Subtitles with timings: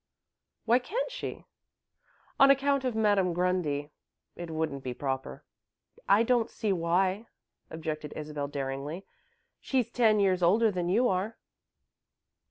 [0.65, 1.45] "Why can't she?"
[2.39, 3.91] "On account of Madame Grundy.
[4.35, 5.43] It wouldn't be proper."
[6.09, 7.27] "I don't see why,"
[7.69, 9.05] objected Isabel, daringly.
[9.59, 11.37] "She's ten years older than you are."